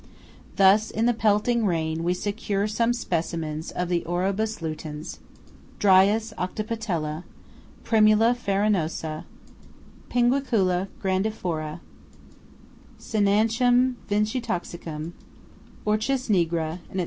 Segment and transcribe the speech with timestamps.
[0.55, 5.19] Thus in the pelting rain we secure some specimens of the Orobus lutens,
[5.77, 7.23] Dryas octopetela,
[7.83, 9.25] Primula Farinosa,
[10.09, 11.81] Pinguicula grandifora,
[12.99, 15.11] Cynanchum Vincitoxicum,
[15.85, 16.99] Orchis nigra, &c.